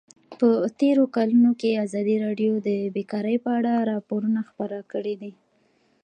په 0.39 0.47
تېرو 0.79 1.03
کلونو 1.15 1.51
کې 1.59 1.81
ازادي 1.85 2.15
راډیو 2.25 2.53
د 2.67 2.69
بیکاري 2.95 3.37
په 3.45 3.49
اړه 3.57 3.73
راپورونه 3.91 4.39
خپاره 4.49 4.79
کړي 4.91 5.15
دي. 5.21 5.31